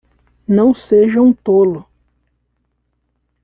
Não 0.47 0.73
seja 0.73 1.21
um 1.21 1.31
tolo! 1.31 1.85